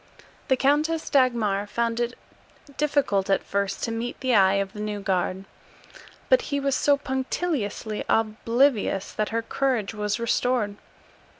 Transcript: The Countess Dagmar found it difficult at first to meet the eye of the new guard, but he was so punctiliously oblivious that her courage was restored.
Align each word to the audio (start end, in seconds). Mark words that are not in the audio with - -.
The 0.47 0.57
Countess 0.57 1.11
Dagmar 1.11 1.67
found 1.67 1.99
it 1.99 2.17
difficult 2.75 3.29
at 3.29 3.43
first 3.43 3.83
to 3.83 3.91
meet 3.91 4.19
the 4.19 4.33
eye 4.33 4.55
of 4.55 4.73
the 4.73 4.79
new 4.79 4.99
guard, 4.99 5.45
but 6.27 6.41
he 6.49 6.59
was 6.59 6.73
so 6.75 6.97
punctiliously 6.97 8.03
oblivious 8.09 9.11
that 9.13 9.29
her 9.29 9.43
courage 9.43 9.93
was 9.93 10.19
restored. 10.19 10.77